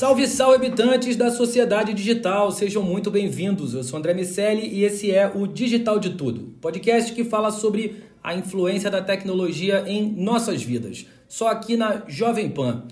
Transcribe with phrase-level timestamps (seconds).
[0.00, 3.74] Salve, salve, habitantes da sociedade digital, sejam muito bem-vindos.
[3.74, 7.96] Eu sou André Miceli e esse é o Digital de Tudo, podcast que fala sobre
[8.24, 12.84] a influência da tecnologia em nossas vidas, só aqui na Jovem Pan.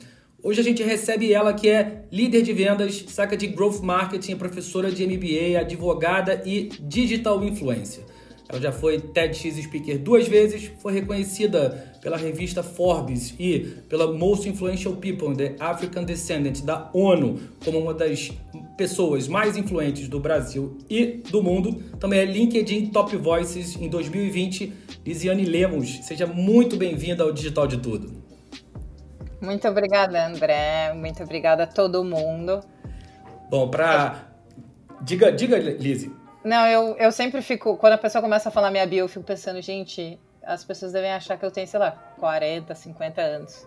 [0.42, 4.90] Hoje a gente recebe ela que é líder de vendas, saca de growth marketing, professora
[4.90, 8.04] de MBA, advogada e digital influencer.
[8.48, 14.48] Ela já foi TEDx Speaker duas vezes, foi reconhecida pela revista Forbes e pela Most
[14.48, 18.32] Influential People in the African Descendant da ONU como uma das
[18.78, 21.82] pessoas mais influentes do Brasil e do mundo.
[22.00, 24.72] Também é LinkedIn Top Voices em 2020.
[25.04, 28.22] Lisiane Lemos, seja muito bem-vinda ao Digital de Tudo.
[29.40, 30.94] Muito obrigada, André.
[30.94, 32.60] Muito obrigada a todo mundo.
[33.50, 34.28] Bom, para
[35.02, 36.10] diga, diga, Lizzie.
[36.48, 37.76] Não, eu, eu sempre fico.
[37.76, 41.12] Quando a pessoa começa a falar minha bio, eu fico pensando, gente, as pessoas devem
[41.12, 43.66] achar que eu tenho, sei lá, 40, 50 anos.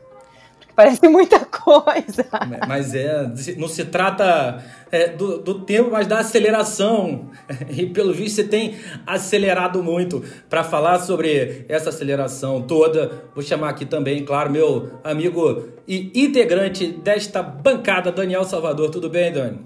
[0.58, 2.26] Porque parece muita coisa.
[2.68, 7.30] Mas é, não se trata é, do, do tempo, mas da aceleração.
[7.70, 10.24] E pelo visto você tem acelerado muito.
[10.50, 16.88] Para falar sobre essa aceleração toda, vou chamar aqui também, claro, meu amigo e integrante
[16.88, 18.90] desta bancada, Daniel Salvador.
[18.90, 19.60] Tudo bem, Dani?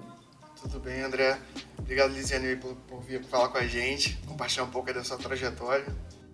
[0.62, 1.38] Tudo bem, André.
[1.86, 5.86] Obrigado, Lisiane, por, por vir falar com a gente, compartilhar um pouco da sua trajetória.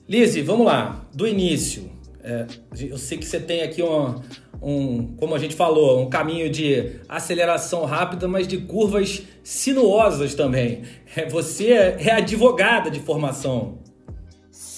[0.07, 1.91] Lise, vamos lá, do início.
[2.23, 2.47] É,
[2.79, 4.21] eu sei que você tem aqui um,
[4.61, 10.83] um, como a gente falou, um caminho de aceleração rápida, mas de curvas sinuosas também.
[11.17, 13.79] É, você é advogada de formação.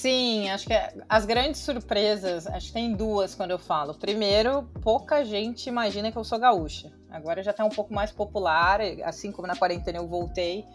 [0.03, 0.73] Sim, acho que
[1.07, 3.93] as grandes surpresas, acho que tem duas quando eu falo.
[3.93, 6.91] Primeiro, pouca gente imagina que eu sou gaúcha.
[7.09, 10.65] Agora já está um pouco mais popular, assim como na quarentena eu voltei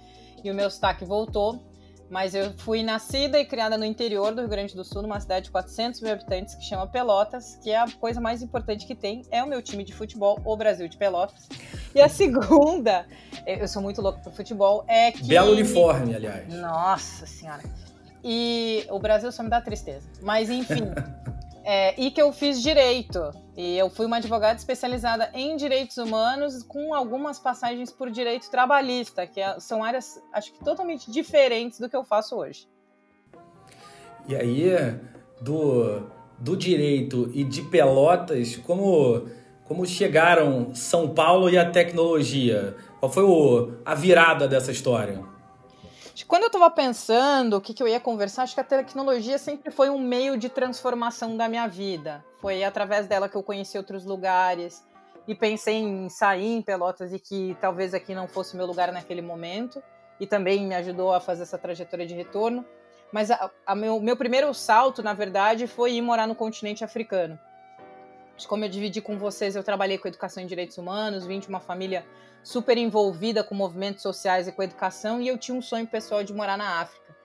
[0.42, 1.62] e o meu sotaque voltou.
[2.08, 5.44] Mas eu fui nascida e criada no interior do Rio Grande do Sul, numa cidade
[5.44, 9.20] de 400 mil habitantes que chama Pelotas, que é a coisa mais importante que tem,
[9.30, 11.46] é o meu time de futebol, o Brasil de Pelotas.
[11.94, 13.06] E a segunda,
[13.46, 15.22] eu sou muito louca pro futebol, é que...
[15.24, 16.48] Belo uniforme, aliás.
[16.48, 17.62] Nossa Senhora.
[18.22, 20.08] E o Brasil só me dá tristeza.
[20.22, 20.84] Mas enfim.
[21.64, 23.30] é, e que eu fiz direito.
[23.56, 29.26] E eu fui uma advogada especializada em direitos humanos, com algumas passagens por direito trabalhista,
[29.26, 32.68] que é, são áreas, acho que totalmente diferentes do que eu faço hoje.
[34.26, 34.70] E aí,
[35.40, 36.02] do,
[36.38, 39.26] do direito e de Pelotas, como,
[39.64, 42.76] como chegaram São Paulo e a tecnologia?
[43.00, 45.22] Qual foi o, a virada dessa história?
[46.26, 49.70] Quando eu estava pensando o que, que eu ia conversar, acho que a tecnologia sempre
[49.70, 52.24] foi um meio de transformação da minha vida.
[52.40, 54.84] Foi através dela que eu conheci outros lugares
[55.26, 59.22] e pensei em sair em Pelotas e que talvez aqui não fosse meu lugar naquele
[59.22, 59.82] momento.
[60.18, 62.64] E também me ajudou a fazer essa trajetória de retorno.
[63.12, 67.38] Mas a meu, meu primeiro salto, na verdade, foi ir morar no continente africano.
[68.46, 71.60] Como eu dividi com vocês, eu trabalhei com educação em direitos humanos, vim de uma
[71.60, 72.04] família
[72.42, 76.32] super envolvida com movimentos sociais e com educação, e eu tinha um sonho pessoal de
[76.32, 77.16] morar na África.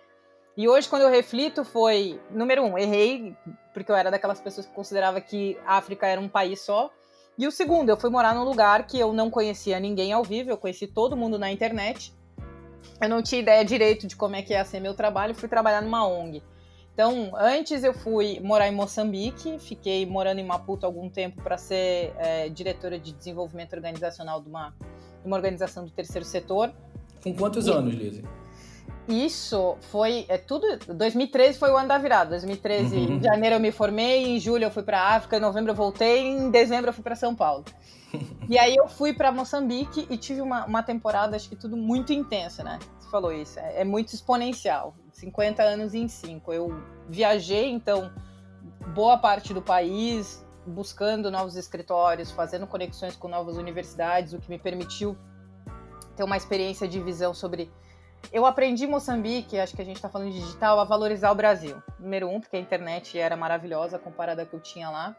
[0.56, 3.36] E hoje, quando eu reflito, foi, número um, errei,
[3.74, 6.92] porque eu era daquelas pessoas que considerava que a África era um país só.
[7.38, 10.52] E o segundo, eu fui morar num lugar que eu não conhecia ninguém ao vivo,
[10.52, 12.14] eu conheci todo mundo na internet.
[13.02, 15.82] Eu não tinha ideia direito de como é que ia ser meu trabalho, fui trabalhar
[15.82, 16.44] numa ONG.
[16.94, 22.14] Então, antes eu fui morar em Moçambique, fiquei morando em Maputo algum tempo para ser
[22.18, 26.72] é, diretora de desenvolvimento organizacional de uma, de uma organização do terceiro setor.
[27.24, 28.24] Com quantos e, anos, Lizzie?
[29.08, 30.68] Isso foi é tudo.
[30.88, 32.30] 2013 foi o ano da virada.
[32.30, 33.04] 2013, uhum.
[33.18, 36.28] em janeiro eu me formei, em julho eu fui para África, em novembro eu voltei,
[36.28, 37.66] em dezembro eu fui para São Paulo.
[38.48, 42.14] e aí eu fui para Moçambique e tive uma, uma temporada, acho que tudo muito
[42.14, 42.78] intensa, né?
[43.00, 44.94] Você falou isso, é, é muito exponencial.
[45.14, 46.52] 50 anos em 5.
[46.52, 48.12] Eu viajei, então,
[48.94, 54.58] boa parte do país, buscando novos escritórios, fazendo conexões com novas universidades, o que me
[54.58, 55.16] permitiu
[56.16, 57.72] ter uma experiência de visão sobre.
[58.32, 61.36] Eu aprendi em Moçambique, acho que a gente está falando de digital, a valorizar o
[61.36, 61.82] Brasil.
[62.00, 65.16] Número um, porque a internet era maravilhosa comparada ao que eu tinha lá.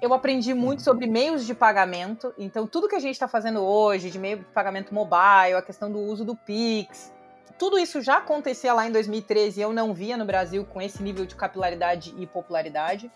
[0.00, 2.32] eu aprendi muito sobre meios de pagamento.
[2.38, 5.92] Então, tudo que a gente está fazendo hoje, de meio de pagamento mobile, a questão
[5.92, 7.12] do uso do Pix,
[7.60, 11.02] tudo isso já acontecia lá em 2013 e eu não via no Brasil com esse
[11.02, 13.12] nível de capilaridade e popularidade.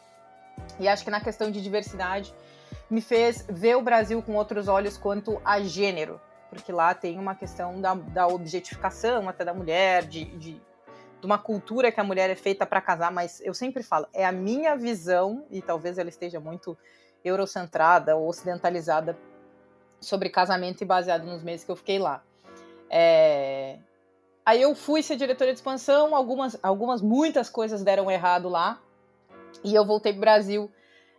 [0.79, 2.35] E acho que na questão de diversidade
[2.91, 6.21] me fez ver o Brasil com outros olhos quanto a gênero,
[6.51, 11.39] porque lá tem uma questão da, da objetificação até da mulher, de, de, de uma
[11.39, 14.77] cultura que a mulher é feita para casar, mas eu sempre falo, é a minha
[14.77, 16.77] visão, e talvez ela esteja muito
[17.25, 19.17] eurocentrada ou ocidentalizada
[20.03, 22.23] sobre casamento e baseado nos meses que eu fiquei lá.
[22.91, 23.79] É,
[24.47, 28.79] Aí eu fui ser diretora de expansão, algumas, algumas muitas coisas deram errado lá.
[29.63, 30.71] E eu voltei pro Brasil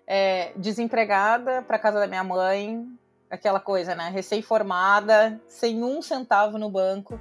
[0.05, 2.85] é, desempregada para casa da minha mãe,
[3.27, 4.09] aquela coisa, né?
[4.09, 7.19] Recém-formada, sem um centavo no banco.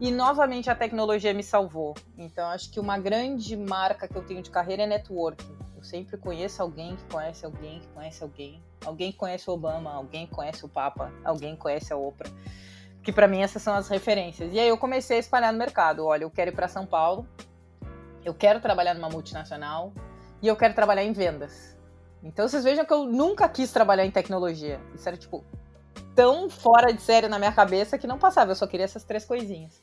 [0.00, 1.94] E novamente a tecnologia me salvou.
[2.18, 5.56] Então acho que uma grande marca que eu tenho de carreira é networking.
[5.76, 8.60] Eu sempre conheço alguém que conhece alguém que conhece alguém.
[8.84, 12.28] Alguém conhece o Obama, alguém conhece o Papa, alguém conhece a Oprah
[13.04, 14.52] que para mim essas são as referências.
[14.52, 16.04] E aí eu comecei a espalhar no mercado.
[16.06, 17.28] Olha, eu quero ir para São Paulo,
[18.24, 19.92] eu quero trabalhar numa multinacional
[20.40, 21.76] e eu quero trabalhar em vendas.
[22.22, 24.80] Então vocês vejam que eu nunca quis trabalhar em tecnologia.
[24.94, 25.44] Isso era tipo
[26.14, 28.52] tão fora de série na minha cabeça que não passava.
[28.52, 29.82] Eu só queria essas três coisinhas.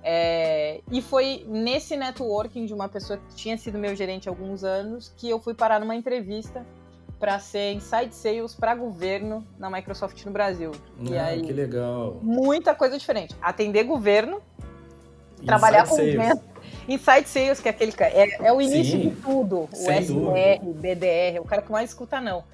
[0.00, 0.80] É...
[0.92, 5.12] e foi nesse networking de uma pessoa que tinha sido meu gerente há alguns anos
[5.16, 6.64] que eu fui parar numa entrevista
[7.18, 10.72] para ser inside sales para governo na Microsoft no Brasil.
[11.00, 12.18] Ah, e aí, que legal.
[12.22, 13.34] Muita coisa diferente.
[13.42, 14.40] Atender governo,
[15.34, 16.40] inside trabalhar com sales.
[16.88, 19.60] Inside Sales, que é aquele é, é o início Sim, de tudo.
[19.60, 20.94] O SR, dúvida.
[20.94, 22.44] BDR, o cara que mais escuta não.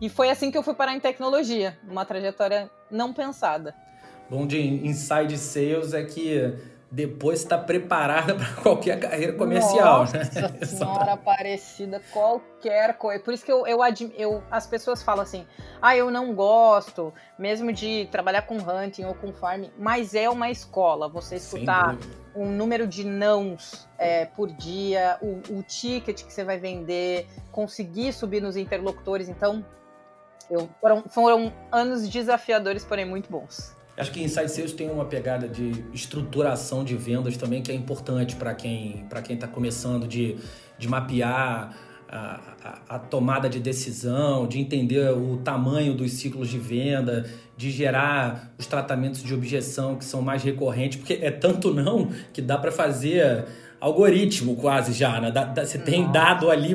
[0.00, 3.74] E foi assim que eu fui parar em tecnologia, uma trajetória não pensada.
[4.30, 6.54] Bom de Inside Sales é que
[6.90, 10.00] depois está preparada para qualquer carreira comercial.
[10.00, 10.24] Nossa né?
[10.64, 13.22] senhora parecida, qualquer coisa.
[13.22, 13.78] Por isso que eu, eu,
[14.16, 15.46] eu, as pessoas falam assim,
[15.80, 20.50] ah, eu não gosto mesmo de trabalhar com hunting ou com farm, mas é uma
[20.50, 21.08] escola.
[21.08, 21.96] Você escutar
[22.34, 28.12] um número de nãos é, por dia, o, o ticket que você vai vender, conseguir
[28.12, 29.28] subir nos interlocutores.
[29.28, 29.64] Então,
[30.50, 33.77] eu, foram, foram anos desafiadores, porém muito bons.
[33.98, 38.36] Acho que Inside Sales tem uma pegada de estruturação de vendas também que é importante
[38.36, 40.36] para quem para quem está começando de,
[40.78, 41.76] de mapear
[42.08, 47.70] a, a, a, tomada de decisão, de entender o tamanho dos ciclos de venda, de
[47.70, 52.56] gerar os tratamentos de objeção que são mais recorrentes, porque é tanto não que dá
[52.56, 53.44] para fazer
[53.80, 55.32] algoritmo quase já, né?
[55.56, 56.74] você tem dado ali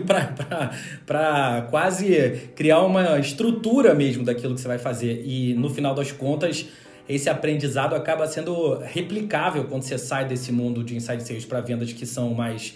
[1.06, 5.24] para quase criar uma estrutura mesmo daquilo que você vai fazer.
[5.26, 6.68] E no final das contas,
[7.08, 11.92] esse aprendizado acaba sendo replicável quando você sai desse mundo de inside sales para vendas
[11.92, 12.76] que são mais,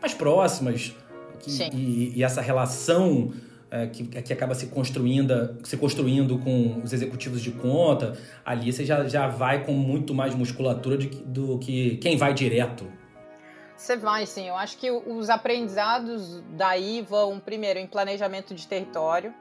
[0.00, 0.94] mais próximas.
[1.40, 3.32] Que, e, e, essa relação
[3.70, 8.84] é, que, que acaba se construindo, se construindo com os executivos de conta, ali você
[8.84, 12.86] já, já vai com muito mais musculatura de, do que quem vai direto.
[13.76, 14.48] Você vai, sim.
[14.48, 19.34] Eu acho que os aprendizados daí vão, primeiro, em planejamento de território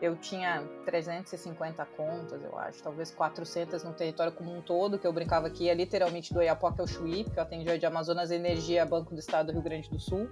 [0.00, 5.12] eu tinha 350 contas, eu acho, talvez 400 no território como um todo, que eu
[5.12, 9.12] brincava que ia literalmente do Iapoca ao Chuí, porque eu atendia de Amazonas Energia, Banco
[9.12, 10.30] do Estado do Rio Grande do Sul.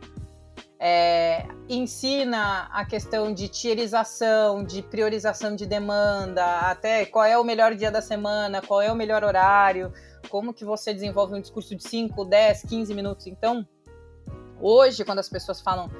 [0.78, 7.75] É, ensina a questão de tierização, de priorização de demanda, até qual é o melhor
[7.75, 9.92] dia da semana, qual é o melhor horário,
[10.28, 13.26] como que você desenvolve um discurso de 5, 10, 15 minutos.
[13.26, 13.66] Então,
[14.61, 15.90] hoje, quando as pessoas falam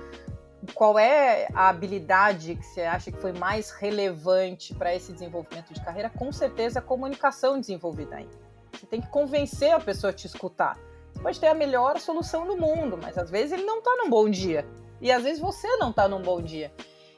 [0.75, 5.81] qual é a habilidade que você acha que foi mais relevante para esse desenvolvimento de
[5.85, 6.11] carreira?
[6.11, 8.29] Com certeza a comunicação desenvolvida aí.
[8.73, 10.79] Você tem que convencer a pessoa a te escutar.
[11.13, 14.11] Você pode ter a melhor solução do mundo, mas às vezes ele não está num
[14.11, 14.67] bom dia.
[15.01, 16.73] E às vezes você não está num bom dia.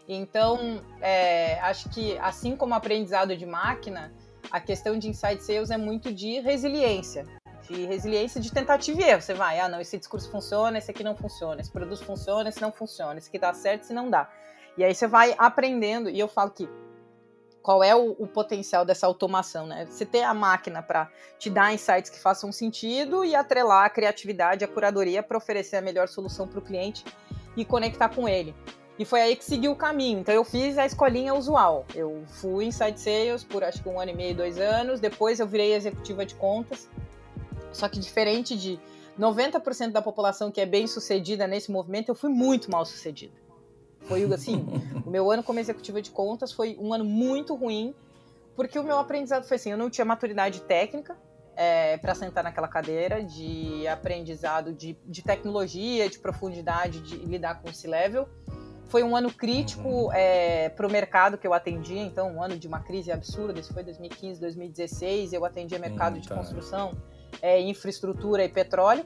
[0.09, 4.13] Então, é, acho que assim como aprendizado de máquina,
[4.51, 7.27] a questão de inside sales é muito de resiliência
[7.69, 9.21] de resiliência de tentativa e erro.
[9.21, 12.61] Você vai, ah, não, esse discurso funciona, esse aqui não funciona, esse produto funciona, esse
[12.61, 14.31] não funciona, esse aqui dá certo, esse não dá.
[14.77, 16.69] E aí você vai aprendendo, e eu falo que
[17.63, 19.87] qual é o, o potencial dessa automação, né?
[19.87, 24.65] Você ter a máquina para te dar insights que façam sentido e atrelar a criatividade,
[24.65, 27.05] a curadoria para oferecer a melhor solução para o cliente
[27.57, 28.55] e conectar com ele.
[28.99, 30.19] E foi aí que seguiu o caminho.
[30.19, 31.85] Então eu fiz a escolinha usual.
[31.95, 34.99] Eu fui inside sales por acho que um ano e meio, dois anos.
[34.99, 36.89] Depois eu virei executiva de contas.
[37.73, 38.79] Só que diferente de
[39.19, 43.35] 90% da população que é bem sucedida nesse movimento, eu fui muito mal sucedida.
[44.03, 44.65] Foi assim,
[45.05, 47.95] o meu ano como executiva de contas foi um ano muito ruim,
[48.55, 51.17] porque o meu aprendizado foi assim, eu não tinha maturidade técnica
[51.57, 57.69] é, para sentar naquela cadeira de aprendizado de, de tecnologia, de profundidade, de lidar com
[57.69, 58.29] esse level.
[58.87, 62.67] foi um ano crítico é, para o mercado que eu atendia, então um ano de
[62.67, 66.37] uma crise absurda, isso foi 2015, 2016, eu atendia mercado Hum, de tá.
[66.37, 66.93] construção,
[67.43, 69.05] é, infraestrutura e petróleo.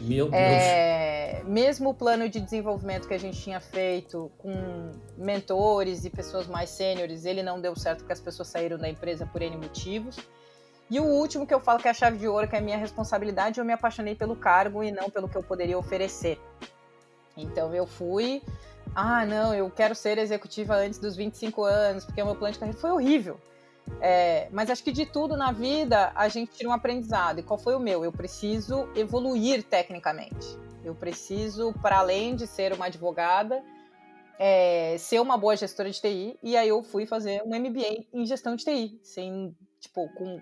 [0.00, 0.34] Meu Deus.
[0.34, 6.46] É, mesmo o plano de desenvolvimento que a gente tinha feito com mentores e pessoas
[6.46, 10.16] mais sêniores, ele não deu certo porque as pessoas saíram da empresa por N motivos.
[10.90, 12.62] E o último que eu falo que é a chave de ouro, que é a
[12.62, 16.38] minha responsabilidade, eu me apaixonei pelo cargo e não pelo que eu poderia oferecer.
[17.36, 18.42] Então eu fui,
[18.94, 22.58] ah, não, eu quero ser executiva antes dos 25 anos, porque o meu plano de
[22.58, 23.40] carreira foi horrível.
[24.00, 27.38] É, mas acho que de tudo na vida a gente tira um aprendizado.
[27.38, 28.04] E qual foi o meu?
[28.04, 30.58] Eu preciso evoluir tecnicamente.
[30.84, 33.62] Eu preciso, para além de ser uma advogada,
[34.38, 36.38] é, ser uma boa gestora de TI.
[36.42, 40.40] E aí eu fui fazer um MBA em gestão de TI, sem, tipo, com,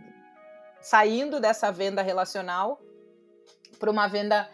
[0.81, 2.81] saindo dessa venda relacional
[3.79, 4.49] para uma venda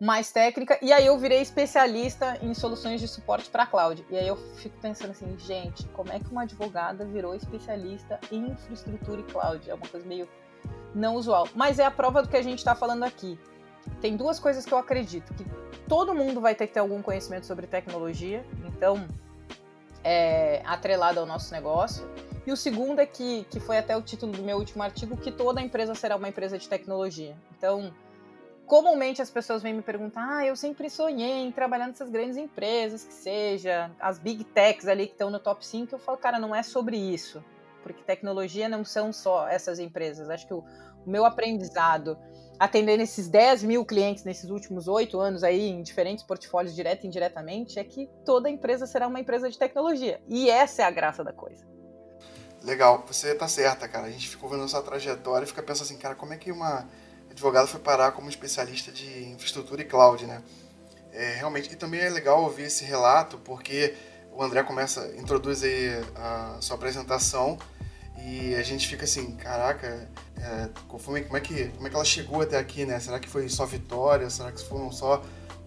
[0.00, 0.78] mais técnica.
[0.80, 4.04] E aí eu virei especialista em soluções de suporte para cloud.
[4.08, 8.46] E aí eu fico pensando assim, gente, como é que uma advogada virou especialista em
[8.46, 9.68] infraestrutura e cloud?
[9.68, 10.26] É uma coisa meio
[10.94, 11.46] não usual.
[11.54, 13.38] Mas é a prova do que a gente está falando aqui.
[14.00, 15.44] Tem duas coisas que eu acredito, que
[15.86, 19.06] todo mundo vai ter que ter algum conhecimento sobre tecnologia, então
[20.04, 22.08] é atrelado ao nosso negócio.
[22.46, 25.30] E o segundo é que, que foi até o título do meu último artigo, que
[25.30, 27.36] toda empresa será uma empresa de tecnologia.
[27.56, 27.92] Então,
[28.70, 33.02] comumente as pessoas vêm me perguntar: ah, eu sempre sonhei em trabalhar nessas grandes empresas,
[33.02, 35.92] que seja as big techs ali que estão no top 5.
[35.92, 37.44] Eu falo, cara, não é sobre isso,
[37.82, 40.30] porque tecnologia não são só essas empresas.
[40.30, 40.64] Acho que o,
[41.04, 42.16] o meu aprendizado,
[42.60, 47.06] atendendo esses 10 mil clientes nesses últimos oito anos aí, em diferentes portfólios, direto e
[47.08, 50.22] indiretamente, é que toda empresa será uma empresa de tecnologia.
[50.28, 51.66] E essa é a graça da coisa.
[52.62, 54.06] Legal, você tá certa, cara.
[54.06, 56.52] A gente ficou vendo a sua trajetória e fica pensando assim, cara, como é que
[56.52, 56.86] uma
[57.30, 60.42] advogada foi parar como especialista de infraestrutura e cloud, né?
[61.12, 63.94] É, realmente, e também é legal ouvir esse relato, porque
[64.32, 67.58] o André começa, introduz aí a sua apresentação
[68.24, 70.08] e a gente fica assim, caraca,
[70.38, 73.00] é, é, como, é que, como é que ela chegou até aqui, né?
[73.00, 74.28] Será que foi só vitória?
[74.30, 75.22] Será que foram só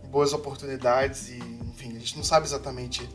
[0.09, 1.29] boas oportunidades?
[1.29, 3.07] E, enfim, a gente não sabe exatamente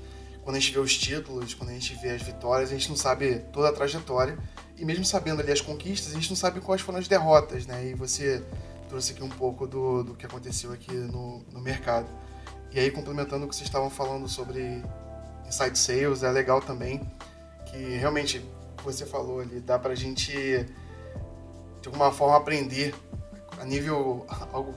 [0.43, 2.97] quando a gente vê os títulos, quando a gente vê as vitórias, a gente não
[2.97, 4.37] sabe toda a trajetória.
[4.79, 7.87] E mesmo sabendo ali as conquistas, a gente não sabe quais foram as derrotas, né?
[7.87, 8.43] E você
[8.89, 12.09] trouxe aqui um pouco do, do que aconteceu aqui no, no mercado.
[12.71, 14.83] E aí, complementando o que vocês estavam falando sobre
[15.47, 17.01] inside sales, é legal também
[17.67, 18.45] que realmente
[18.85, 20.33] você falou ali, dá pra gente
[21.81, 22.95] de alguma forma aprender
[23.61, 24.27] a nível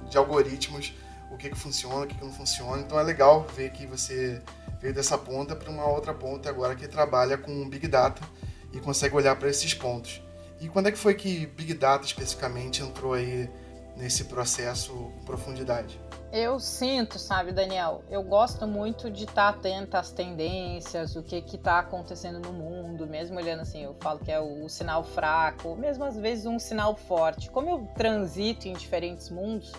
[0.09, 0.93] de algoritmos
[1.31, 2.81] o que, que funciona, o que, que não funciona.
[2.81, 4.41] Então é legal ver que você
[4.81, 8.21] veio dessa ponta para uma outra ponta agora que trabalha com Big Data
[8.71, 10.21] e consegue olhar para esses pontos.
[10.59, 13.49] E quando é que foi que Big Data especificamente entrou aí
[13.97, 15.99] nesse processo com profundidade?
[16.31, 21.79] Eu sinto, sabe, Daniel, eu gosto muito de estar atenta às tendências, o que está
[21.79, 26.05] acontecendo no mundo, mesmo olhando assim, eu falo que é o, o, sinal fraco, mesmo
[26.05, 27.51] às vezes um sinal forte.
[27.51, 29.73] Como eu transito em diferentes mundos,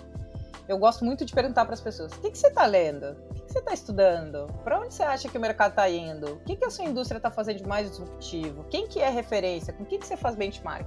[0.68, 3.16] eu gosto muito de perguntar para as pessoas: o que, que você está lendo?
[3.52, 4.47] O que, que você está estudando?
[4.64, 6.37] Para onde você acha que o mercado está indo?
[6.37, 8.64] O que, que a sua indústria está fazendo de mais disruptivo?
[8.71, 9.75] Quem que é referência?
[9.75, 10.87] Com quem que você faz benchmark?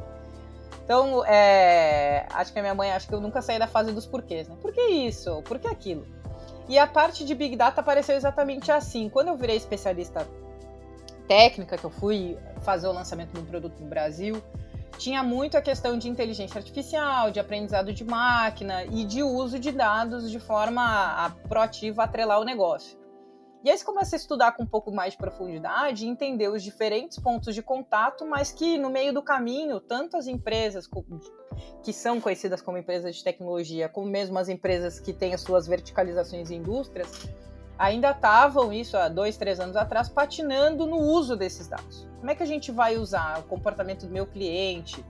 [0.84, 4.08] Então, é, acho que a minha mãe, acho que eu nunca saí da fase dos
[4.08, 4.56] porquês, né?
[4.60, 5.44] Por que isso?
[5.44, 6.08] Por que aquilo?
[6.68, 9.10] E a parte de Big Data apareceu exatamente assim.
[9.10, 10.28] Quando eu virei especialista
[11.28, 14.42] técnica, que eu fui fazer o lançamento de um produto no Brasil,
[14.98, 19.72] tinha muito a questão de inteligência artificial, de aprendizado de máquina e de uso de
[19.72, 22.98] dados de forma proativa a atrelar o negócio.
[23.64, 26.62] E aí você começa a estudar com um pouco mais de profundidade e entender os
[26.62, 30.88] diferentes pontos de contato, mas que no meio do caminho, tanto as empresas
[31.82, 35.66] que são conhecidas como empresas de tecnologia, como mesmo as empresas que têm as suas
[35.66, 37.10] verticalizações em indústrias,
[37.78, 42.08] ainda estavam, isso há dois, três anos atrás, patinando no uso desses dados.
[42.20, 45.04] Como é que a gente vai usar o comportamento do meu cliente?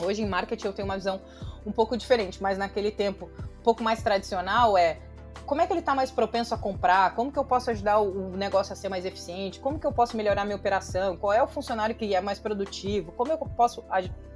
[0.00, 1.20] Hoje em marketing eu tenho uma visão
[1.64, 4.98] um pouco diferente, mas naquele tempo um pouco mais tradicional é
[5.44, 7.14] como é que ele está mais propenso a comprar?
[7.14, 9.60] Como que eu posso ajudar o negócio a ser mais eficiente?
[9.60, 11.16] Como que eu posso melhorar minha operação?
[11.16, 13.12] Qual é o funcionário que é mais produtivo?
[13.12, 13.84] Como eu posso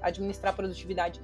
[0.00, 1.20] administrar a produtividade?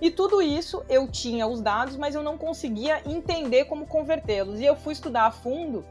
[0.00, 4.60] E tudo isso eu tinha os dados, mas eu não conseguia entender como convertê-los.
[4.60, 5.84] E eu fui estudar a fundo.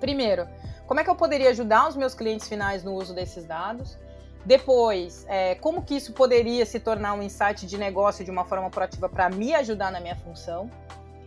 [0.00, 0.46] Primeiro,
[0.86, 3.98] como é que eu poderia ajudar os meus clientes finais no uso desses dados?
[4.44, 8.70] Depois, é, como que isso poderia se tornar um insight de negócio de uma forma
[8.70, 10.70] proativa para me ajudar na minha função?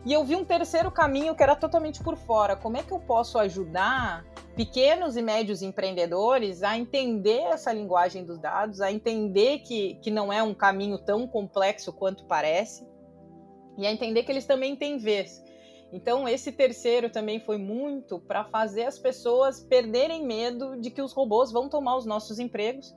[0.03, 2.55] E eu vi um terceiro caminho que era totalmente por fora.
[2.55, 8.39] Como é que eu posso ajudar pequenos e médios empreendedores a entender essa linguagem dos
[8.39, 12.85] dados, a entender que, que não é um caminho tão complexo quanto parece,
[13.77, 15.43] e a entender que eles também têm vez.
[15.93, 21.13] Então, esse terceiro também foi muito para fazer as pessoas perderem medo de que os
[21.13, 22.95] robôs vão tomar os nossos empregos.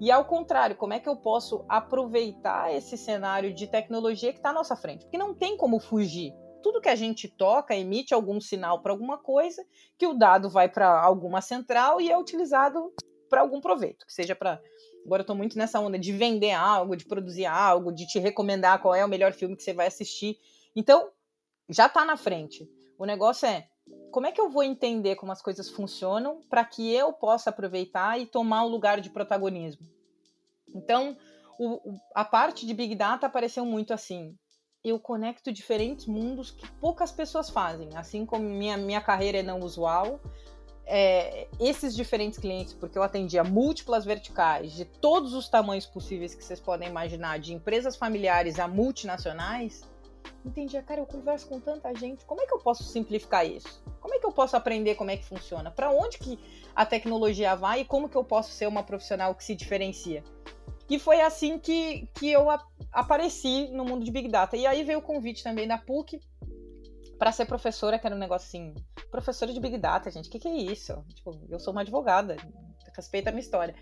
[0.00, 4.50] E ao contrário, como é que eu posso aproveitar esse cenário de tecnologia que está
[4.50, 5.04] à nossa frente?
[5.04, 6.34] Porque não tem como fugir.
[6.64, 9.62] Tudo que a gente toca emite algum sinal para alguma coisa,
[9.98, 12.90] que o dado vai para alguma central e é utilizado
[13.28, 14.58] para algum proveito, que seja para.
[15.04, 18.80] Agora eu estou muito nessa onda de vender algo, de produzir algo, de te recomendar
[18.80, 20.38] qual é o melhor filme que você vai assistir.
[20.74, 21.10] Então,
[21.68, 22.66] já está na frente.
[22.98, 23.68] O negócio é
[24.10, 28.18] como é que eu vou entender como as coisas funcionam para que eu possa aproveitar
[28.18, 29.86] e tomar o lugar de protagonismo.
[30.74, 31.14] Então,
[31.58, 34.34] o, a parte de Big Data apareceu muito assim.
[34.84, 37.96] Eu conecto diferentes mundos que poucas pessoas fazem.
[37.96, 40.20] Assim como minha, minha carreira é não usual,
[40.84, 46.44] é, esses diferentes clientes, porque eu atendia múltiplas verticais de todos os tamanhos possíveis que
[46.44, 49.82] vocês podem imaginar, de empresas familiares a multinacionais,
[50.44, 53.82] entendia, cara, eu converso com tanta gente, como é que eu posso simplificar isso?
[54.00, 55.70] Como é que eu posso aprender como é que funciona?
[55.70, 56.38] Para onde que
[56.76, 60.22] a tecnologia vai e como que eu posso ser uma profissional que se diferencia?
[60.88, 62.62] E foi assim que, que eu a,
[62.92, 64.56] apareci no mundo de Big Data.
[64.56, 66.20] E aí veio o convite também da PUC
[67.18, 68.74] para ser professora, que era um negócio assim,
[69.10, 71.04] professora de Big Data, gente, o que, que é isso?
[71.14, 72.36] Tipo, eu sou uma advogada,
[72.96, 73.74] respeita a minha história.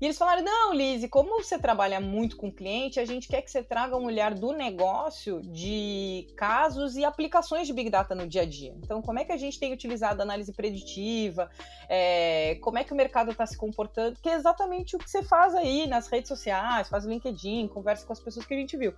[0.00, 3.50] E eles falaram: não, Lise, como você trabalha muito com cliente, a gente quer que
[3.50, 8.42] você traga um olhar do negócio de casos e aplicações de Big Data no dia
[8.42, 8.74] a dia.
[8.78, 11.50] Então, como é que a gente tem utilizado análise preditiva?
[11.88, 14.18] É, como é que o mercado está se comportando?
[14.20, 18.06] Que é exatamente o que você faz aí nas redes sociais, faz o LinkedIn, conversa
[18.06, 18.94] com as pessoas que a gente viu.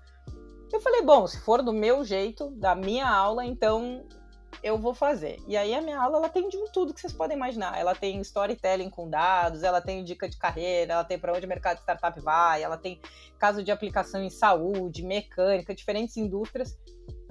[0.72, 4.04] Eu falei, bom, se for do meu jeito, da minha aula, então
[4.66, 5.40] eu vou fazer.
[5.46, 7.78] E aí a minha aula ela tem de tudo que vocês podem imaginar.
[7.78, 11.48] Ela tem storytelling com dados, ela tem dica de carreira, ela tem para onde o
[11.48, 13.00] mercado de startup vai, ela tem
[13.38, 16.76] caso de aplicação em saúde, mecânica, diferentes indústrias,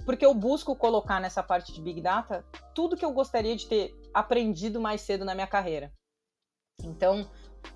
[0.05, 3.93] porque eu busco colocar nessa parte de big data tudo que eu gostaria de ter
[4.13, 5.91] aprendido mais cedo na minha carreira.
[6.81, 7.29] Então,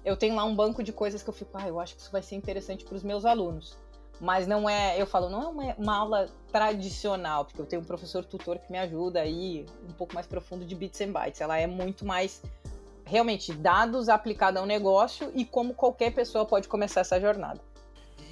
[0.05, 2.11] eu tenho lá um banco de coisas que eu fico, ah, eu acho que isso
[2.11, 3.77] vai ser interessante para os meus alunos
[4.19, 7.85] mas não é, eu falo, não é uma, uma, aula tradicional, porque eu tenho um
[7.85, 11.39] professor tutor que me ajuda aí um pouco mais profundo de bits and bytes.
[11.39, 12.41] Ela é muito mais
[13.05, 17.61] realmente dados aplicados ao negócio e como qualquer pessoa pode começar essa jornada.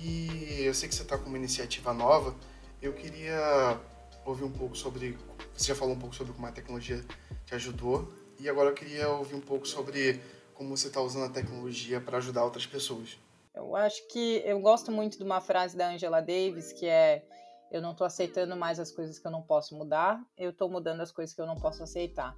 [0.03, 2.35] E eu sei que você está com uma iniciativa nova.
[2.81, 3.79] Eu queria
[4.25, 5.17] ouvir um pouco sobre,
[5.55, 7.03] você já falou um pouco sobre como a tecnologia
[7.45, 10.21] te ajudou e agora eu queria ouvir um pouco sobre
[10.53, 13.17] como você está usando a tecnologia para ajudar outras pessoas.
[13.57, 17.25] Eu acho que eu gosto muito de uma frase da Angela Davis que é
[17.71, 21.01] eu não estou aceitando mais as coisas que eu não posso mudar, eu estou mudando
[21.01, 22.33] as coisas que eu não posso aceitar.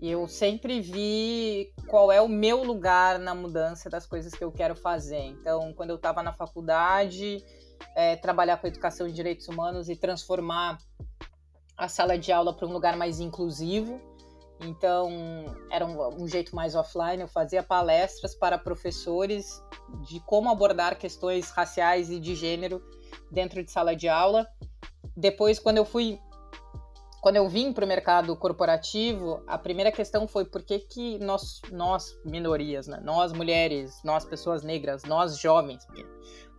[0.00, 4.52] E eu sempre vi qual é o meu lugar na mudança das coisas que eu
[4.52, 5.20] quero fazer.
[5.20, 7.44] Então, quando eu estava na faculdade,
[7.96, 10.78] é, trabalhar com educação de direitos humanos e transformar
[11.76, 14.00] a sala de aula para um lugar mais inclusivo.
[14.60, 17.22] Então, era um, um, jeito mais offline.
[17.22, 19.62] Eu fazia palestras para professores
[20.02, 22.82] de como abordar questões raciais e de gênero
[23.30, 24.48] dentro de sala de aula.
[25.16, 26.18] Depois, quando eu fui.
[27.20, 31.60] Quando eu vim para o mercado corporativo, a primeira questão foi por que, que nós,
[31.72, 33.00] nós, minorias, né?
[33.02, 35.84] nós mulheres, nós pessoas negras, nós jovens,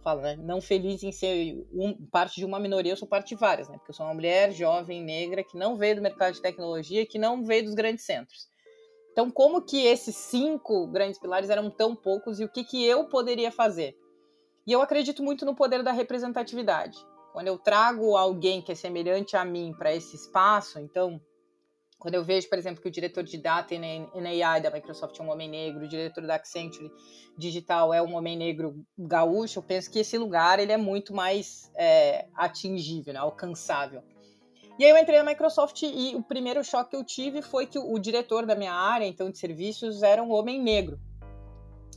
[0.03, 0.35] falo, né?
[0.35, 3.77] Não feliz em ser um, parte de uma minoria, eu sou parte de várias, né?
[3.77, 7.19] Porque eu sou uma mulher jovem, negra, que não veio do mercado de tecnologia, que
[7.19, 8.47] não veio dos grandes centros.
[9.11, 13.05] Então, como que esses cinco grandes pilares eram tão poucos e o que, que eu
[13.05, 13.97] poderia fazer?
[14.65, 16.97] E eu acredito muito no poder da representatividade.
[17.33, 21.19] Quando eu trago alguém que é semelhante a mim para esse espaço, então
[21.99, 25.23] quando eu vejo, por exemplo, que o diretor de data e AI da Microsoft é
[25.23, 26.89] um homem negro, o diretor da Accenture
[27.37, 31.69] Digital é um homem negro gaúcho, eu penso que esse lugar ele é muito mais
[31.75, 34.01] é, atingível, né, alcançável.
[34.79, 37.77] E aí eu entrei na Microsoft e o primeiro choque que eu tive foi que
[37.77, 40.97] o, diretor da minha área, então, de serviços, era um homem negro.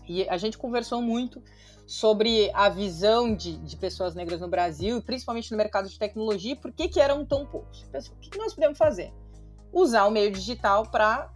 [0.09, 1.41] E a gente conversou muito
[1.87, 6.73] sobre a visão de, de pessoas negras no Brasil, principalmente no mercado de tecnologia, por
[6.73, 7.85] que, que eram tão poucos.
[7.85, 9.13] Pensei, o que nós podemos fazer?
[9.73, 11.31] Usar o meio digital para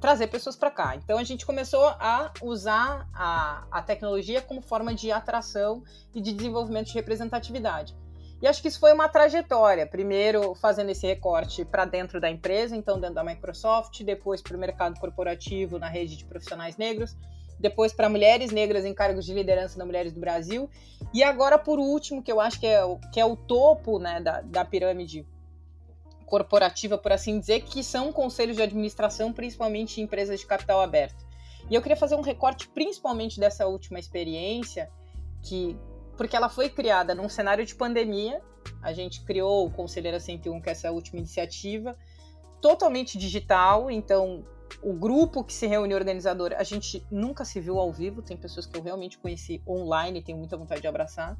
[0.00, 0.96] trazer pessoas para cá.
[0.96, 6.32] Então a gente começou a usar a, a tecnologia como forma de atração e de
[6.32, 7.94] desenvolvimento de representatividade.
[8.42, 9.86] E acho que isso foi uma trajetória.
[9.86, 14.60] Primeiro, fazendo esse recorte para dentro da empresa, então dentro da Microsoft, depois para o
[14.60, 17.14] mercado corporativo na rede de profissionais negros,
[17.58, 20.70] depois para mulheres negras em cargos de liderança da Mulheres do Brasil,
[21.12, 22.80] e agora, por último, que eu acho que é,
[23.12, 25.26] que é o topo né, da, da pirâmide
[26.30, 31.26] corporativa, por assim dizer, que são conselhos de administração, principalmente em empresas de capital aberto.
[31.68, 34.88] E eu queria fazer um recorte principalmente dessa última experiência,
[35.42, 35.76] que
[36.16, 38.40] porque ela foi criada num cenário de pandemia,
[38.82, 41.96] a gente criou o Conselheira 101, que é essa última iniciativa,
[42.60, 44.44] totalmente digital, então
[44.82, 48.66] o grupo que se reúne organizador, a gente nunca se viu ao vivo, tem pessoas
[48.66, 51.36] que eu realmente conheci online tenho muita vontade de abraçar.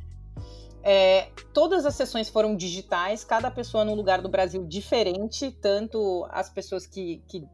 [0.82, 6.48] É, todas as sessões foram digitais, cada pessoa num lugar do Brasil diferente, tanto as
[6.48, 7.46] pessoas que, que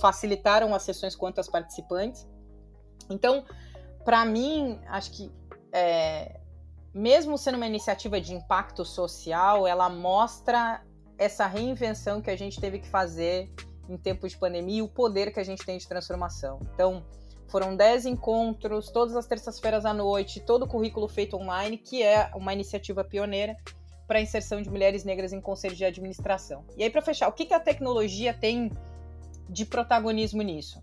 [0.00, 2.26] facilitaram as sessões quanto as participantes.
[3.08, 3.44] Então,
[4.04, 5.32] para mim, acho que
[5.72, 6.40] é,
[6.92, 10.82] mesmo sendo uma iniciativa de impacto social, ela mostra
[11.18, 13.50] essa reinvenção que a gente teve que fazer
[13.88, 16.60] em tempos de pandemia e o poder que a gente tem de transformação.
[16.74, 17.04] Então,
[17.48, 22.30] foram 10 encontros, todas as terças-feiras à noite, todo o currículo feito online, que é
[22.34, 23.56] uma iniciativa pioneira
[24.06, 26.64] para a inserção de mulheres negras em conselhos de administração.
[26.76, 28.70] E aí, para fechar, o que, que a tecnologia tem
[29.48, 30.82] de protagonismo nisso?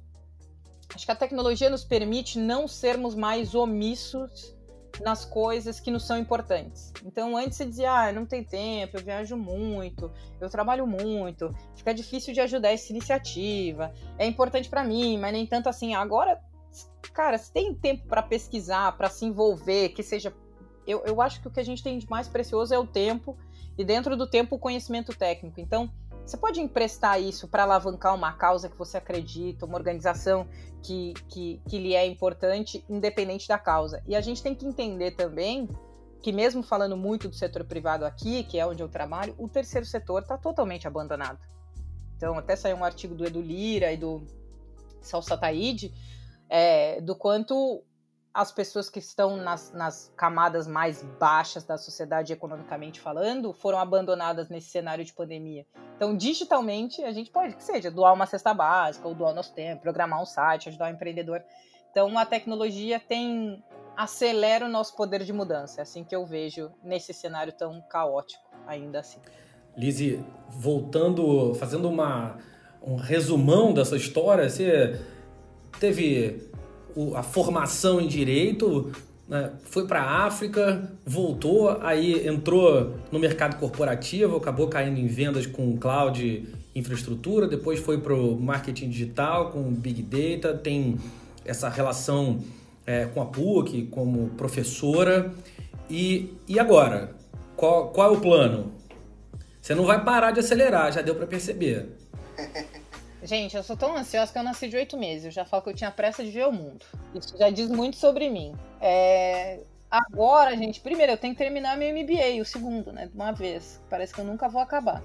[0.93, 4.55] Acho que a tecnologia nos permite não sermos mais omissos
[4.99, 6.91] nas coisas que nos são importantes.
[7.05, 11.93] Então, antes você dizia, ah, não tem tempo, eu viajo muito, eu trabalho muito, fica
[11.93, 15.95] difícil de ajudar essa iniciativa, é importante para mim, mas nem tanto assim.
[15.95, 16.41] Agora,
[17.13, 20.33] cara, se tem tempo para pesquisar, para se envolver, que seja.
[20.87, 23.37] Eu, eu acho que o que a gente tem de mais precioso é o tempo,
[23.77, 25.59] e dentro do tempo, o conhecimento técnico.
[25.59, 25.91] Então,
[26.25, 30.47] você pode emprestar isso para alavancar uma causa que você acredita, uma organização
[30.81, 34.03] que, que, que lhe é importante, independente da causa.
[34.07, 35.67] E a gente tem que entender também
[36.21, 39.85] que, mesmo falando muito do setor privado aqui, que é onde eu trabalho, o terceiro
[39.85, 41.39] setor está totalmente abandonado.
[42.15, 44.21] Então, até saiu um artigo do Edu Lira e do
[45.01, 45.91] Salsa Taide,
[46.51, 47.81] é, do quanto
[48.33, 54.49] as pessoas que estão nas, nas, camadas mais baixas da sociedade, economicamente falando, foram abandonadas
[54.49, 55.65] nesse cenário de pandemia.
[55.95, 59.81] Então, digitalmente, a gente pode, que seja, doar uma cesta básica, ou doar nosso tempo,
[59.81, 61.41] programar um site, ajudar um empreendedor.
[61.89, 63.63] Então, a tecnologia tem
[63.95, 65.79] acelera o nosso poder de mudança.
[65.79, 69.19] É assim que eu vejo nesse cenário tão caótico, ainda assim.
[69.77, 72.37] Lizzie, voltando, fazendo uma,
[72.81, 74.99] um resumão dessa história, você
[75.79, 76.49] teve
[77.15, 78.91] a formação em direito,
[79.27, 85.45] né, foi para a África, voltou, aí entrou no mercado corporativo, acabou caindo em vendas
[85.45, 90.97] com cloud infraestrutura, depois foi para o marketing digital com big data, tem
[91.45, 92.39] essa relação
[92.85, 95.33] é, com a PUC como professora.
[95.89, 97.15] E, e agora?
[97.55, 98.71] Qual, qual é o plano?
[99.61, 101.89] Você não vai parar de acelerar, já deu para perceber.
[103.23, 105.25] Gente, eu sou tão ansiosa que eu nasci de oito meses.
[105.25, 106.83] Eu já falo que eu tinha pressa de ver o mundo.
[107.13, 108.55] Isso já diz muito sobre mim.
[108.79, 109.59] É...
[109.89, 113.07] Agora, gente, primeiro eu tenho que terminar meu MBA, o segundo, né?
[113.07, 113.81] De uma vez.
[113.89, 115.03] Parece que eu nunca vou acabar.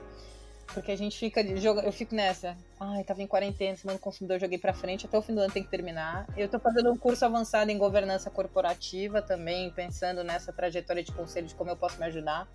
[0.73, 2.57] Porque a gente fica jogo, eu fico nessa.
[2.79, 5.53] Ai, tava em quarentena, semana do consumidor, joguei pra frente, até o fim do ano
[5.53, 6.27] tem que terminar.
[6.37, 11.47] Eu tô fazendo um curso avançado em governança corporativa também, pensando nessa trajetória de conselho
[11.47, 12.49] de como eu posso me ajudar,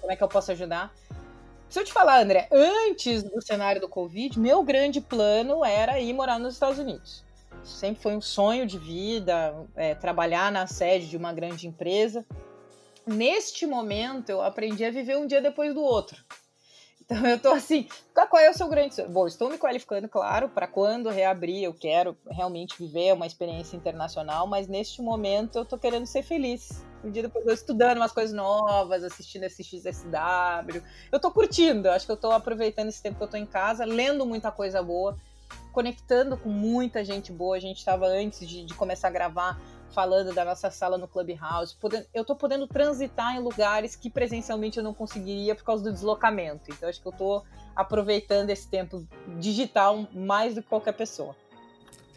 [0.00, 0.92] como é que eu posso ajudar.
[1.68, 6.14] Se eu te falar, André, antes do cenário do Covid, meu grande plano era ir
[6.14, 7.22] morar nos Estados Unidos.
[7.62, 12.24] Sempre foi um sonho de vida, é, trabalhar na sede de uma grande empresa.
[13.06, 16.24] Neste momento, eu aprendi a viver um dia depois do outro.
[17.02, 19.10] Então eu tô assim, qual é o seu grande sonho?
[19.10, 24.46] Bom, estou me qualificando, claro, para quando reabrir, eu quero realmente viver uma experiência internacional,
[24.46, 26.82] mas neste momento eu tô querendo ser feliz.
[27.02, 30.82] Um dia depois eu estudando umas coisas novas, assistindo esse XSW.
[31.12, 33.84] Eu tô curtindo, acho que eu tô aproveitando esse tempo que eu tô em casa,
[33.84, 35.16] lendo muita coisa boa,
[35.72, 37.56] conectando com muita gente boa.
[37.56, 39.60] A gente estava antes de, de começar a gravar
[39.94, 41.76] falando da nossa sala no Clubhouse.
[41.76, 45.92] Podendo, eu tô podendo transitar em lugares que presencialmente eu não conseguiria por causa do
[45.92, 46.70] deslocamento.
[46.70, 47.42] Então acho que eu tô
[47.76, 49.06] aproveitando esse tempo
[49.38, 51.34] digital mais do que qualquer pessoa.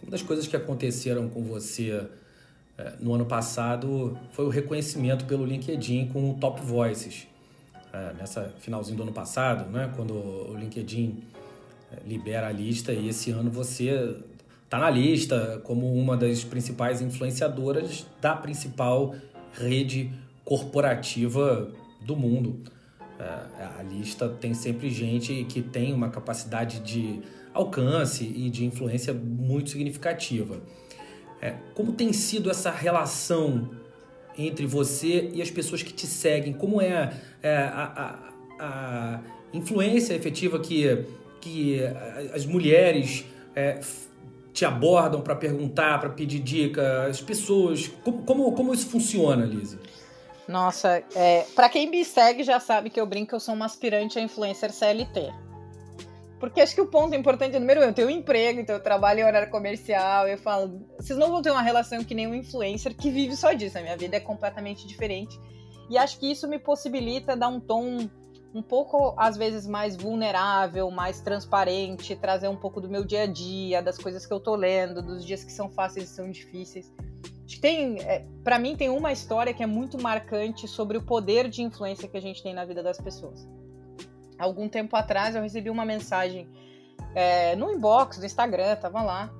[0.01, 2.09] Uma das coisas que aconteceram com você
[2.99, 7.27] no ano passado foi o reconhecimento pelo LinkedIn com o Top Voices.
[7.93, 11.23] É, nessa finalzinho do ano passado, né, quando o LinkedIn
[11.91, 14.15] é, libera a lista e esse ano você
[14.63, 19.13] está na lista como uma das principais influenciadoras da principal
[19.53, 20.09] rede
[20.45, 22.61] corporativa do mundo.
[23.19, 27.21] É, a lista tem sempre gente que tem uma capacidade de
[27.53, 30.61] alcance e de influência muito significativa.
[31.41, 33.71] É, como tem sido essa relação
[34.37, 36.53] entre você e as pessoas que te seguem?
[36.53, 39.19] Como é, é a, a, a,
[39.51, 41.05] influência efetiva que,
[41.41, 41.79] que
[42.33, 43.25] as mulheres
[43.55, 43.79] é,
[44.53, 47.07] te abordam para perguntar, para pedir dica?
[47.07, 47.87] As pessoas.
[48.03, 49.79] Como, como, como isso funciona, Lizzie?
[50.47, 53.65] Nossa, é, para quem me segue já sabe que eu brinco que eu sou uma
[53.65, 55.31] aspirante a influencer CLT.
[56.41, 59.19] Porque acho que o ponto importante, número um, eu tenho um emprego, então eu trabalho
[59.19, 62.95] em horário comercial, eu falo, vocês não vão ter uma relação que nem um influencer
[62.95, 65.39] que vive só disso, a minha vida é completamente diferente.
[65.87, 68.09] E acho que isso me possibilita dar um tom
[68.55, 73.27] um pouco, às vezes, mais vulnerável, mais transparente, trazer um pouco do meu dia a
[73.27, 76.91] dia, das coisas que eu tô lendo, dos dias que são fáceis e são difíceis.
[77.45, 81.03] Acho que tem, é, para mim, tem uma história que é muito marcante sobre o
[81.03, 83.47] poder de influência que a gente tem na vida das pessoas.
[84.41, 86.47] Algum tempo atrás eu recebi uma mensagem
[87.13, 89.31] é, no inbox do Instagram, tava lá,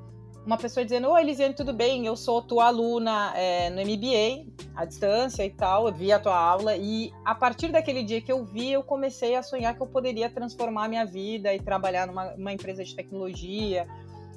[0.46, 2.06] uma pessoa dizendo: Oi, Elisiane, tudo bem?
[2.06, 6.38] Eu sou tua aluna é, no MBA, à distância e tal, eu vi a tua
[6.38, 9.88] aula, e a partir daquele dia que eu vi, eu comecei a sonhar que eu
[9.88, 13.88] poderia transformar minha vida e trabalhar numa empresa de tecnologia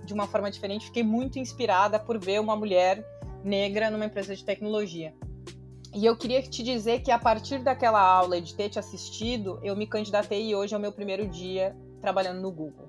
[0.05, 0.87] de uma forma diferente.
[0.87, 3.05] Fiquei muito inspirada por ver uma mulher
[3.43, 5.15] negra numa empresa de tecnologia.
[5.95, 9.61] E eu queria te dizer que a partir daquela aula e de ter te assistido,
[9.63, 12.89] eu me candidatei e hoje é o meu primeiro dia trabalhando no Google.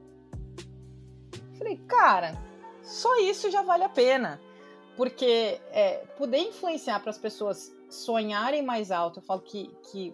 [1.56, 2.36] Falei, cara,
[2.82, 4.42] só isso já vale a pena.
[4.98, 9.70] Porque é, poder influenciar para as pessoas sonharem mais alto, eu falo que.
[9.92, 10.14] que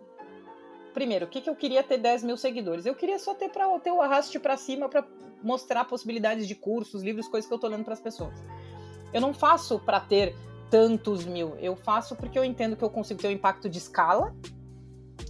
[0.94, 2.86] primeiro, o que, que eu queria ter 10 mil seguidores?
[2.86, 5.08] Eu queria só ter para ter o arraste para cima para
[5.42, 8.34] mostrar possibilidades de cursos, livros, coisas que eu estou lendo para as pessoas.
[9.14, 10.36] Eu não faço para ter
[10.72, 14.34] tantos mil, eu faço porque eu entendo que eu consigo ter um impacto de escala,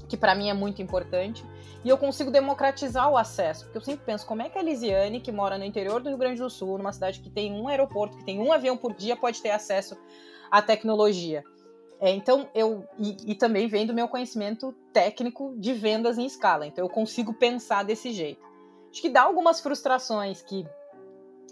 [0.07, 1.43] que para mim é muito importante,
[1.83, 3.65] e eu consigo democratizar o acesso.
[3.65, 6.17] Porque eu sempre penso, como é que a Lisiane, que mora no interior do Rio
[6.17, 9.15] Grande do Sul, numa cidade que tem um aeroporto, que tem um avião por dia,
[9.15, 9.97] pode ter acesso
[10.51, 11.43] à tecnologia?
[11.99, 12.85] É, então, eu.
[12.99, 16.67] E, e também vem do meu conhecimento técnico de vendas em escala.
[16.67, 18.41] Então, eu consigo pensar desse jeito.
[18.91, 20.65] Acho que dá algumas frustrações que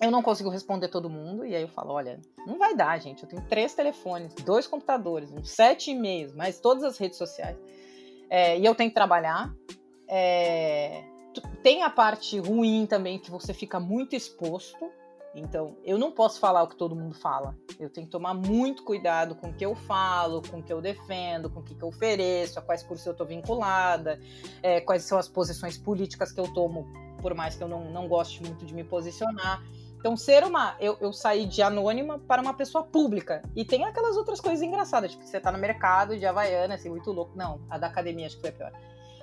[0.01, 3.23] eu não consigo responder todo mundo, e aí eu falo, olha, não vai dar, gente.
[3.23, 7.57] Eu tenho três telefones, dois computadores, uns sete e-mails, mais todas as redes sociais.
[8.29, 9.53] É, e eu tenho que trabalhar.
[10.07, 11.03] É,
[11.61, 14.89] tem a parte ruim também que você fica muito exposto.
[15.35, 17.55] Então, eu não posso falar o que todo mundo fala.
[17.79, 20.81] Eu tenho que tomar muito cuidado com o que eu falo, com o que eu
[20.81, 24.19] defendo, com o que, eu ofereço, a quais cursos eu estou vinculada,
[24.63, 26.87] é, quais são as posições políticas que eu tomo,
[27.21, 29.61] por mais que eu não, não goste muito de me posicionar.
[29.99, 30.75] Então, ser uma.
[30.79, 33.41] Eu, eu saí de anônima para uma pessoa pública.
[33.55, 37.11] E tem aquelas outras coisas engraçadas, tipo, você tá no mercado de Havaiana, assim, muito
[37.11, 37.33] louco.
[37.35, 38.71] Não, a da academia acho que foi a pior.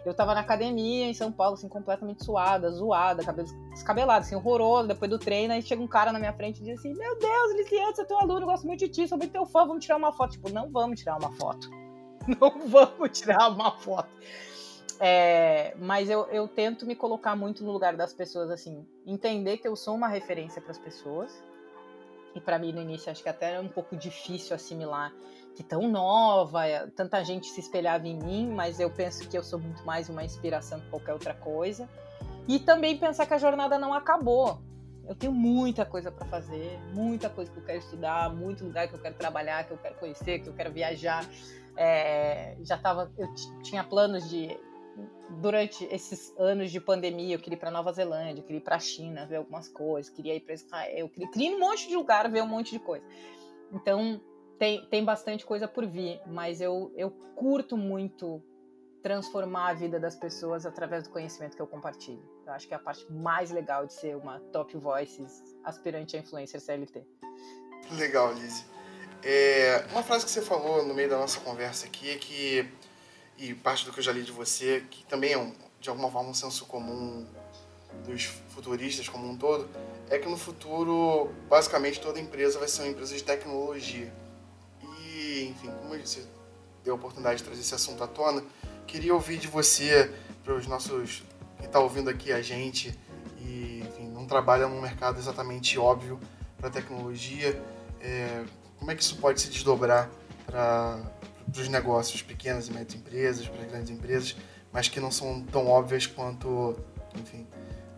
[0.04, 4.86] Eu tava na academia em São Paulo, assim, completamente suada, zoada, cabelo descabelado, assim, horroroso,
[4.86, 7.56] depois do treino, aí chega um cara na minha frente e diz assim, meu Deus,
[7.56, 9.96] Liciane, você é teu aluno, gosto muito de ti, sou muito teu fã, vamos tirar
[9.96, 10.32] uma foto.
[10.32, 11.68] Tipo, não vamos tirar uma foto.
[12.40, 14.08] Não vamos tirar uma foto.
[14.98, 19.68] É, mas eu, eu tento me colocar muito no lugar das pessoas, assim, entender que
[19.68, 21.42] eu sou uma referência para as pessoas.
[22.34, 25.12] E para mim, no início, acho que até era um pouco difícil assimilar
[25.56, 29.42] que tão nova, é, tanta gente se espelhava em mim, mas eu penso que eu
[29.42, 31.88] sou muito mais uma inspiração que qualquer outra coisa.
[32.46, 34.60] E também pensar que a jornada não acabou.
[35.08, 38.94] Eu tenho muita coisa para fazer, muita coisa que eu quero estudar, muito lugar que
[38.94, 41.26] eu quero trabalhar, que eu quero conhecer, que eu quero viajar.
[41.74, 43.32] É, já tava, eu
[43.62, 44.58] tinha planos de
[45.40, 48.76] durante esses anos de pandemia, eu queria ir para Nova Zelândia, eu queria ir para
[48.76, 51.88] a China ver algumas coisas, queria ir para Israel, eu queria, queria ir um monte
[51.88, 53.04] de lugar ver um monte de coisa.
[53.72, 54.20] Então,
[54.58, 58.42] tem, tem bastante coisa por vir, mas eu, eu curto muito
[59.02, 62.22] transformar a vida das pessoas através do conhecimento que eu compartilho.
[62.44, 66.20] Eu acho que é a parte mais legal de ser uma top voices aspirante a
[66.20, 67.06] influencer CLT.
[67.92, 68.64] Legal, Lizzie.
[69.22, 72.68] É, uma frase que você falou no meio da nossa conversa aqui é que,
[73.38, 76.10] e parte do que eu já li de você, que também é um, de alguma
[76.10, 77.26] forma um senso comum
[78.06, 79.68] dos futuristas como um todo,
[80.10, 84.12] é que no futuro, basicamente, toda empresa vai ser uma empresa de tecnologia
[85.44, 86.24] enfim, como você
[86.84, 88.42] deu a oportunidade de trazer esse assunto à tona,
[88.86, 90.12] queria ouvir de você,
[90.44, 91.24] para os nossos.
[91.56, 92.96] quem está ouvindo aqui a gente
[93.38, 96.20] e, enfim, não trabalha num mercado exatamente óbvio
[96.58, 97.60] para tecnologia,
[98.00, 98.44] é,
[98.78, 100.08] como é que isso pode se desdobrar
[100.46, 101.00] para
[101.54, 104.36] os negócios, pequenas e médias empresas, para as grandes empresas,
[104.72, 106.76] mas que não são tão óbvias quanto,
[107.14, 107.46] enfim,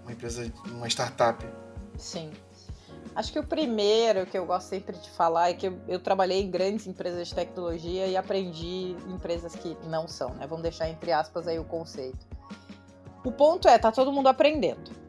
[0.03, 1.45] uma empresa, uma startup?
[1.97, 2.31] Sim.
[3.15, 6.41] Acho que o primeiro que eu gosto sempre de falar é que eu, eu, trabalhei
[6.41, 10.47] em grandes empresas de tecnologia e aprendi em empresas que não são, né?
[10.47, 12.27] Vamos deixar entre aspas aí o conceito.
[13.25, 15.08] O ponto é, tá todo mundo aprendendo.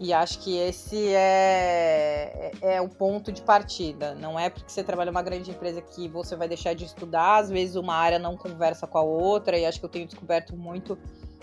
[0.00, 4.14] E acho que esse é, é, é o ponto de partida.
[4.14, 7.50] Não é porque você trabalha uma grande empresa que você vai deixar de estudar, às
[7.50, 10.96] vezes uma área não conversa com a outra, e acho que eu tenho descoberto muito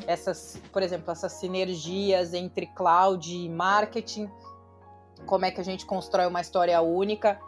[0.07, 4.29] essas, por exemplo, essas sinergias entre cloud e marketing
[5.25, 7.39] como é que a gente constrói uma história única.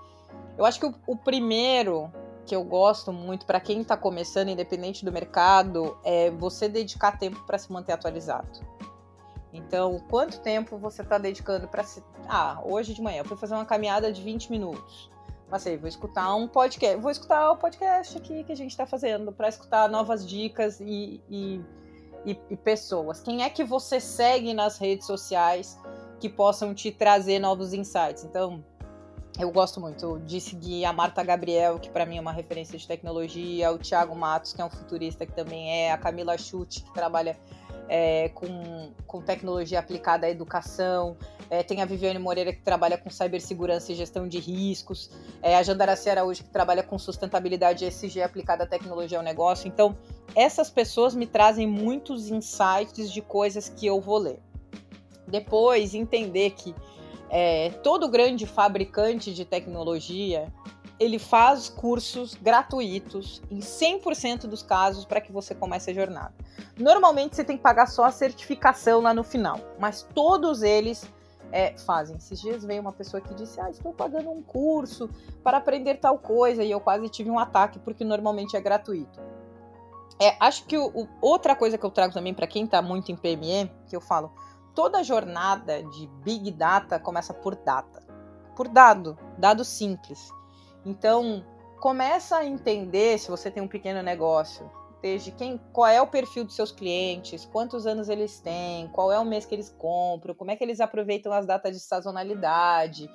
[0.57, 2.11] Eu acho que o, o primeiro
[2.45, 7.43] que eu gosto muito para quem está começando, independente do mercado, é você dedicar tempo
[7.45, 8.59] para se manter atualizado.
[9.57, 12.03] Então, quanto tempo você está dedicando para se.
[12.27, 15.09] Ah, hoje de manhã eu fui fazer uma caminhada de 20 minutos.
[15.49, 19.31] Passei, vou escutar um podcast, vou escutar o podcast aqui que a gente está fazendo
[19.31, 21.61] para escutar novas dicas e, e,
[22.25, 23.21] e, e, pessoas.
[23.21, 25.79] Quem é que você segue nas redes sociais
[26.19, 28.25] que possam te trazer novos insights?
[28.25, 28.61] Então,
[29.39, 32.85] eu gosto muito de seguir a Marta Gabriel, que para mim é uma referência de
[32.85, 36.93] tecnologia, o Thiago Matos, que é um futurista que também é, a Camila Chute, que
[36.93, 37.39] trabalha
[37.89, 41.17] é, com, com tecnologia aplicada à educação.
[41.49, 45.09] É, tem a Viviane Moreira, que trabalha com cibersegurança e gestão de riscos.
[45.41, 49.67] É, a Jandaraci Araújo, que trabalha com sustentabilidade ESG aplicada à tecnologia ao negócio.
[49.67, 49.97] Então,
[50.35, 54.39] essas pessoas me trazem muitos insights de coisas que eu vou ler.
[55.27, 56.75] Depois, entender que
[57.29, 60.51] é, todo grande fabricante de tecnologia
[60.99, 66.33] ele faz cursos gratuitos em 100% dos casos para que você comece a jornada.
[66.77, 71.07] Normalmente você tem que pagar só a certificação lá no final, mas todos eles
[71.51, 72.17] é, fazem.
[72.17, 75.09] Esses dias veio uma pessoa que disse: Ah, estou pagando um curso
[75.43, 79.19] para aprender tal coisa, e eu quase tive um ataque porque normalmente é gratuito.
[80.19, 83.11] É, acho que o, o, outra coisa que eu trago também para quem está muito
[83.11, 84.31] em PME, que eu falo,
[84.73, 88.03] toda jornada de Big Data começa por data,
[88.55, 90.31] por dado, dado simples.
[90.87, 91.43] Então,
[91.81, 94.71] começa a entender se você tem um pequeno negócio,
[95.01, 99.19] desde quem, qual é o perfil dos seus clientes, quantos anos eles têm, qual é
[99.19, 103.11] o mês que eles compram, como é que eles aproveitam as datas de sazonalidade,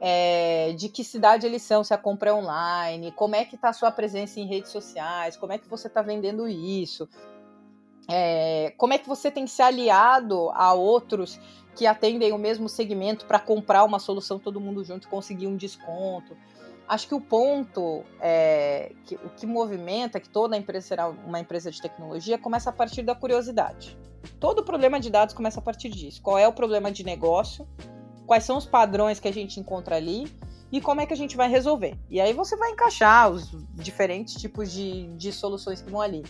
[0.00, 3.68] é, de que cidade eles são, se a compra é online, como é que está
[3.68, 7.08] a sua presença em redes sociais, como é que você está vendendo isso,
[8.10, 11.38] é, como é que você tem se aliado a outros
[11.76, 15.56] que atendem o mesmo segmento para comprar uma solução todo mundo junto e conseguir um
[15.56, 16.36] desconto
[16.88, 21.70] acho que o ponto é, que, o que movimenta que toda empresa será uma empresa
[21.70, 23.98] de tecnologia começa a partir da curiosidade.
[24.40, 26.20] Todo problema de dados começa a partir disso.
[26.22, 27.66] Qual é o problema de negócio?
[28.26, 30.26] Quais são os padrões que a gente encontra ali?
[30.72, 31.96] E como é que a gente vai resolver?
[32.10, 36.24] E aí você vai encaixar os diferentes tipos de, de soluções que vão ali.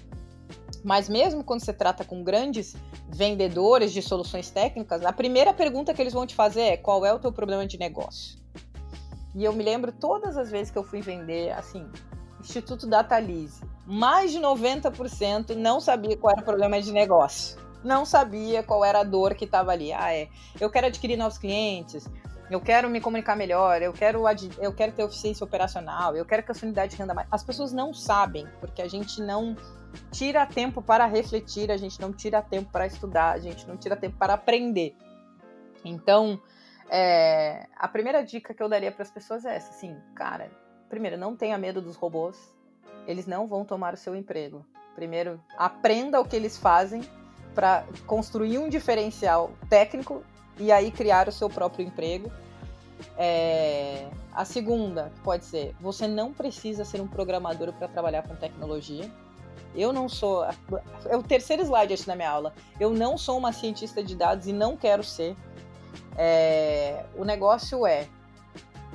[0.84, 2.76] Mas mesmo quando você trata com grandes
[3.08, 7.12] vendedores de soluções técnicas, a primeira pergunta que eles vão te fazer é qual é
[7.12, 8.43] o teu problema de negócio?
[9.34, 11.88] E eu me lembro todas as vezes que eu fui vender, assim,
[12.40, 17.58] Instituto Datalise, mais de 90% não sabia qual era o problema de negócio.
[17.82, 19.92] Não sabia qual era a dor que estava ali.
[19.92, 20.28] Ah, é.
[20.58, 22.08] Eu quero adquirir novos clientes,
[22.50, 24.22] eu quero me comunicar melhor, eu quero,
[24.58, 27.26] eu quero ter eficiência operacional, eu quero que a sua unidade renda mais.
[27.30, 29.56] As pessoas não sabem, porque a gente não
[30.12, 33.96] tira tempo para refletir, a gente não tira tempo para estudar, a gente não tira
[33.96, 34.96] tempo para aprender.
[35.84, 36.40] Então,
[36.96, 40.48] é, a primeira dica que eu daria para as pessoas é essa, assim, cara,
[40.88, 42.54] primeiro, não tenha medo dos robôs,
[43.04, 44.64] eles não vão tomar o seu emprego.
[44.94, 47.02] Primeiro, aprenda o que eles fazem
[47.52, 50.22] para construir um diferencial técnico
[50.56, 52.30] e aí criar o seu próprio emprego.
[53.18, 59.10] É, a segunda pode ser: você não precisa ser um programador para trabalhar com tecnologia.
[59.74, 60.44] Eu não sou.
[61.06, 62.54] É o terceiro slide aqui na minha aula.
[62.78, 65.34] Eu não sou uma cientista de dados e não quero ser.
[66.16, 68.08] É, o negócio é,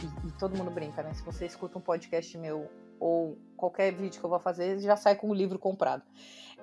[0.01, 1.13] e, e, todo mundo brinca, né?
[1.13, 5.15] Se você escuta um podcast meu ou qualquer vídeo que eu vou fazer, já sai
[5.15, 6.03] com o livro comprado.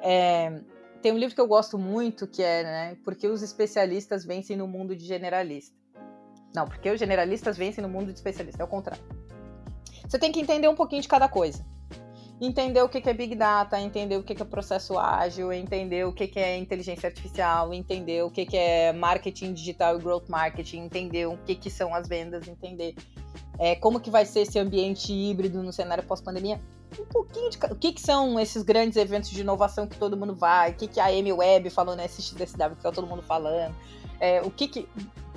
[0.00, 0.60] É,
[1.02, 2.96] tem um livro que eu gosto muito que é, né?
[3.04, 5.76] Porque os especialistas vencem no mundo de generalista.
[6.54, 9.04] Não, porque os generalistas vencem no mundo de especialista, é o contrário.
[10.08, 11.64] Você tem que entender um pouquinho de cada coisa
[12.40, 16.30] entender o que é Big Data, entender o que é processo ágil, entender o que
[16.38, 21.70] é inteligência artificial, entender o que é marketing digital e growth marketing, entender o que
[21.70, 22.94] são as vendas, entender
[23.58, 26.60] é, como que vai ser esse ambiente híbrido no cenário pós-pandemia.
[26.98, 27.58] Um pouquinho de...
[27.70, 30.86] O que, que são esses grandes eventos de inovação que todo mundo vai, o que,
[30.86, 33.74] que a Amy Web falou nesse XDSW que tá todo mundo falando,
[34.20, 34.88] é, o que que...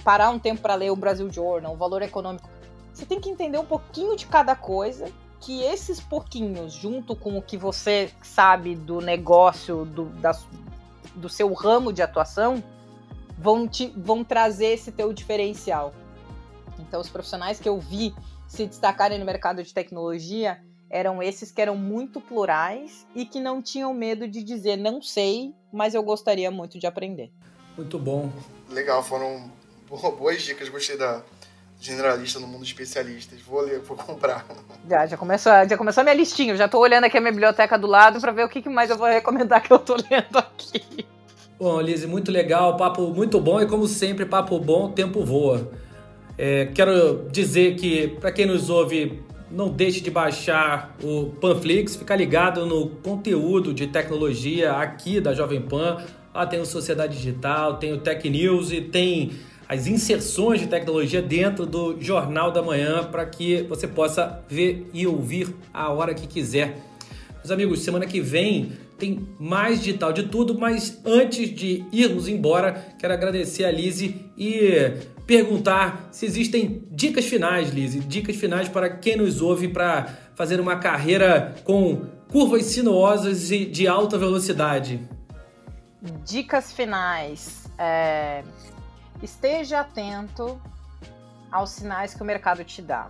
[0.04, 2.50] Parar um tempo para ler o Brasil Journal, o valor econômico.
[2.94, 7.42] Você tem que entender um pouquinho de cada coisa que esses pouquinhos, junto com o
[7.42, 10.38] que você sabe do negócio, do, da,
[11.16, 12.64] do seu ramo de atuação,
[13.38, 15.94] vão, te, vão trazer esse teu diferencial.
[16.78, 18.14] Então, os profissionais que eu vi
[18.48, 23.62] se destacarem no mercado de tecnologia eram esses que eram muito plurais e que não
[23.62, 27.32] tinham medo de dizer não sei, mas eu gostaria muito de aprender.
[27.78, 28.32] Muito bom.
[28.70, 29.52] Legal, foram
[30.18, 31.24] boas dicas, gostei da,
[31.80, 33.40] generalista no mundo de especialistas.
[33.42, 34.46] Vou ler, vou comprar.
[34.88, 36.56] Já, já começou, já começou a minha listinha.
[36.56, 38.98] Já tô olhando aqui a minha biblioteca do lado para ver o que mais eu
[38.98, 41.06] vou recomendar que eu tô lendo aqui.
[41.58, 45.70] Bom, Lise, muito legal, papo muito bom e como sempre, papo bom, tempo voa.
[46.38, 49.22] É, quero dizer que para quem nos ouve,
[49.52, 55.62] não deixe de baixar o Panflix, ficar ligado no conteúdo de tecnologia aqui da Jovem
[55.62, 55.98] Pan.
[56.34, 59.34] Lá tem o Sociedade Digital, tem o Tech News e tem
[59.70, 65.06] as inserções de tecnologia dentro do Jornal da Manhã para que você possa ver e
[65.06, 66.76] ouvir a hora que quiser.
[67.36, 72.84] Meus amigos, semana que vem tem mais digital de tudo, mas antes de irmos embora,
[72.98, 74.92] quero agradecer a Lise e
[75.28, 80.78] perguntar se existem dicas finais, Lise, dicas finais para quem nos ouve para fazer uma
[80.78, 85.00] carreira com curvas sinuosas e de alta velocidade.
[86.26, 87.70] Dicas finais.
[87.78, 88.44] É...
[89.22, 90.62] Esteja atento
[91.52, 93.10] aos sinais que o mercado te dá.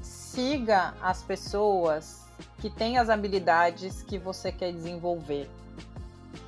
[0.00, 2.26] Siga as pessoas
[2.58, 5.50] que têm as habilidades que você quer desenvolver.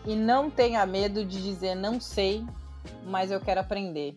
[0.07, 2.45] E não tenha medo de dizer não sei,
[3.05, 4.17] mas eu quero aprender.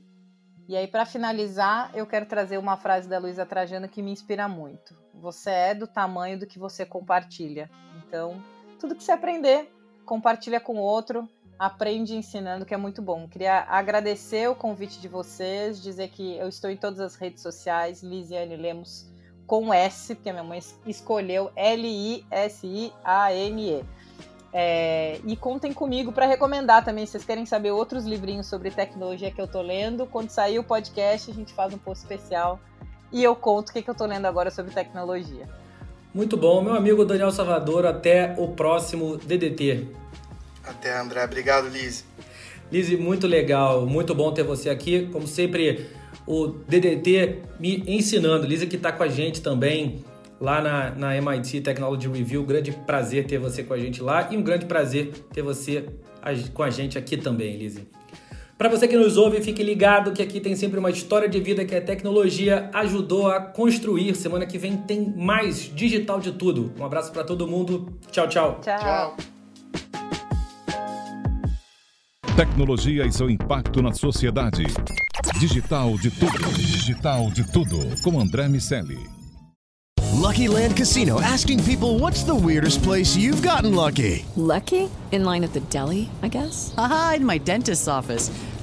[0.67, 4.47] E aí, para finalizar, eu quero trazer uma frase da Luísa Trajano que me inspira
[4.47, 4.95] muito.
[5.13, 7.69] Você é do tamanho do que você compartilha.
[7.97, 8.41] Então,
[8.79, 9.71] tudo que você aprender,
[10.05, 13.28] compartilha com outro, aprende ensinando, que é muito bom.
[13.28, 18.03] Queria agradecer o convite de vocês, dizer que eu estou em todas as redes sociais,
[18.03, 19.08] Lisiane Lemos
[19.47, 22.26] com S, porque a minha mãe escolheu L-I-S-I-A-N-E.
[24.58, 27.06] É, e contem comigo para recomendar também.
[27.06, 30.64] Se vocês querem saber outros livrinhos sobre tecnologia que eu tô lendo, quando sair o
[30.64, 32.60] podcast, a gente faz um post especial
[33.12, 35.47] e eu conto o que, que eu tô lendo agora sobre tecnologia.
[36.14, 37.86] Muito bom, meu amigo Daniel Salvador.
[37.86, 40.05] Até o próximo DDT.
[40.68, 41.24] Até, André.
[41.24, 42.05] Obrigado, Liz.
[42.72, 45.07] Liz, muito legal, muito bom ter você aqui.
[45.11, 45.88] Como sempre,
[46.26, 48.45] o DDT me ensinando.
[48.47, 50.03] Liz que está com a gente também
[50.39, 52.43] lá na, na MIT Technology Review.
[52.43, 55.86] Grande prazer ter você com a gente lá e um grande prazer ter você
[56.53, 57.88] com a gente aqui também, Lizzie.
[58.57, 61.66] Para você que nos ouve, fique ligado que aqui tem sempre uma história de vida
[61.66, 64.16] que a tecnologia ajudou a construir.
[64.16, 66.72] Semana que vem tem mais digital de tudo.
[66.80, 67.93] Um abraço para todo mundo.
[68.11, 68.61] Tchau, tchau.
[68.63, 68.80] Tchau.
[68.80, 69.34] tchau.
[72.36, 74.65] Tecnologia e seu impacto na sociedade.
[75.39, 76.53] Digital de tudo.
[76.57, 77.77] Digital de tudo.
[78.03, 78.99] Com André Miscelli.
[80.11, 84.25] Lucky Land Casino asking people what's the weirdest place you've gotten lucky?
[84.36, 84.89] Lucky?
[85.13, 86.73] In line at the deli, I guess?
[86.77, 88.29] Aha, in my dentist's office.